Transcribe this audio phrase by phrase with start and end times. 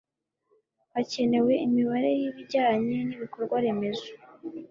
[0.93, 4.07] Hacyenewe imibare yibijyanye n’ibikorwa remezo